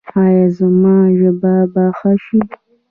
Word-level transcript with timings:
ایا 0.21 0.45
زما 0.57 0.95
ژبه 1.19 1.53
به 1.73 1.83
ښه 1.97 2.11
شي؟ 2.23 2.39